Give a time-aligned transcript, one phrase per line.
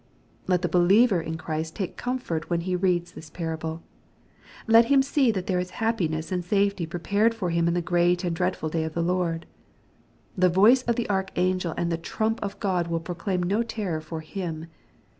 [0.47, 3.83] Let the believer in Christ take comfort when he reads this parable.
[4.65, 8.23] Let him see that there is happiness and safety prepared for him in the great
[8.23, 9.45] and dreadful day of the Lord.
[10.35, 14.21] The voice of the archangel and the trump of God will prockim no terror for
[14.21, 14.65] him.